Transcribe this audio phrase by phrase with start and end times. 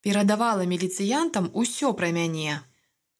[0.00, 2.60] Перадавала міліцыянтам усё пра мяне.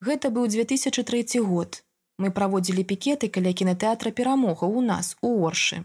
[0.01, 1.83] Гэта быў 2003 год.
[2.17, 5.85] Мы праводзілі пікеты каля кінотэатра перамога ў нас у оршы.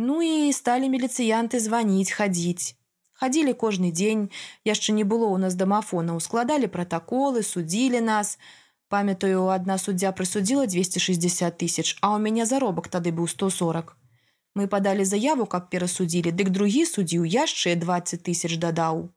[0.00, 2.76] Ну і сталі міліцыянты званіць хадзіць.
[3.20, 4.22] Хадзілі кожны дзень,
[4.64, 8.38] яшчэ не было ў нас дамафонаў, складалі пратаколы, судзілі нас.
[8.88, 13.92] Памятаю, адна суддзя прысудзіла 260 тысяч, а ў мяне заробак тады быў 140.
[14.56, 19.08] Мы падалі заяву, каб перасудзілі, дык другі суддзіў яшчэ 20 тысяч дадаў.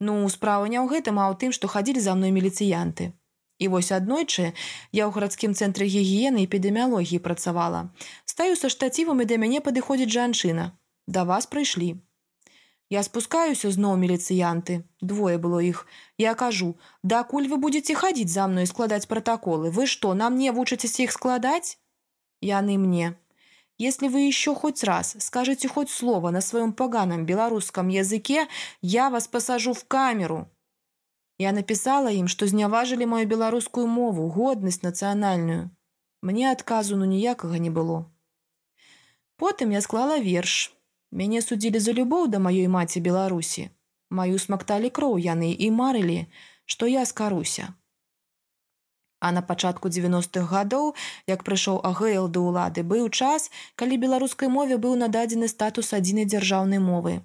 [0.00, 3.12] Ну, справа не ў гэтым, а ў тым, што хадзілі за мной міліцыянты.
[3.60, 4.56] І вось аднойчы
[4.96, 7.92] я ў гарадскім цэнтры гігіены эпідэміялогіі працавала.
[8.24, 10.72] Стаю са штацівам і да мяне падыходзіць жанчына.
[11.06, 12.00] Да вас прыйшлі.
[12.90, 14.82] Я спускаюся зноў міліцыянты.
[15.04, 15.86] Двое было іх.
[16.18, 21.04] Я кажу: дакуль вы будете хадзіць за мной складаць пратаколы, вы што, нам не вучыцеся
[21.04, 21.76] іх складаць?
[22.40, 23.14] Яны мне.
[23.80, 28.46] Если вы еще хоть раз скажете хоть слово на своем поганом белорусском языке,
[28.82, 30.50] я вас посажу в камеру.
[31.38, 35.70] Я написала им, что зняважили мою беларускую мову, годность национальную.
[36.20, 38.04] Мне отказу ну ніякага не было.
[39.38, 40.76] Потым я склала верш.
[41.10, 43.70] Мяне судзілі за любоў да маёй маці Беларусі.
[44.10, 46.26] Маю смакталі кроў яны і марылі,
[46.66, 47.72] што я скаруся.
[49.20, 50.94] А на пачатку 90-х гадоў,
[51.28, 56.80] як прыйшоў агэл да ўлады, быў час, калі беларускай мове быў нададзены статус адзінай дзяржаўнай
[56.80, 57.20] мовы.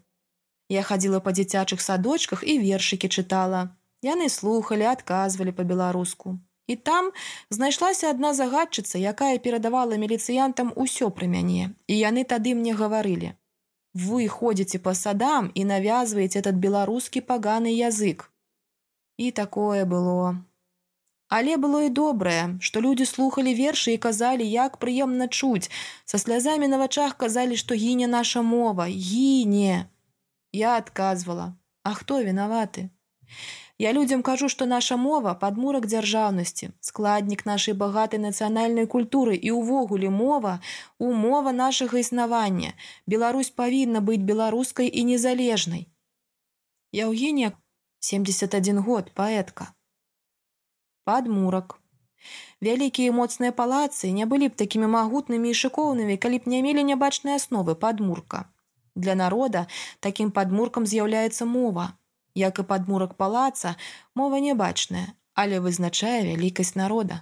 [0.70, 3.70] Я хадзіла па дзіцячых садочках і вершыкі чытала.
[4.04, 6.36] Яны слухали, адказвалі па-беларуску.
[6.68, 7.12] І там
[7.50, 11.72] знайшлася адна загадчыца, якая перадавала міліцыянтам усё пры мяне.
[11.88, 13.34] І яны тады мне гаварылі:
[14.06, 18.32] «Вы ходзіце па садам і навязваеце этот беларускі паганы язык.
[19.18, 20.42] І такое было.
[21.28, 25.72] Але было і добрае, што людзі слухали вершы і казалі, як прыемна чуць.
[26.06, 29.90] Са слязамі на вачах казалі, што гіне наша мова, гіне.
[30.54, 32.90] Я адказвала: «А хто вінаваты?
[33.78, 40.10] Я людзям кажу, што наша мова падмурак дзяржаўнасці, складнік нашай багатай нацыянальнай культуры і ўвогуле
[40.10, 40.61] мова
[40.98, 42.72] умова нашага існавання.
[43.05, 45.88] Беларусь павінна быць беларускай і незалежнай.
[46.95, 47.52] Яўгенія
[47.99, 49.76] 71 год паэтка.
[51.05, 51.77] Падмурак.
[52.66, 57.38] Вялікія моцныя палацы не былі б такімі магутнымі і шыкоўнымі, калі б не мелі нябачнай
[57.38, 58.39] асновы падмурка.
[58.95, 59.67] Для народа
[60.05, 61.86] такім падмуркам з'яўляецца мова,
[62.33, 63.76] як і падмурак палаца,
[64.16, 65.05] мова нябачная,
[65.38, 67.22] але вызначае вялікасць народа.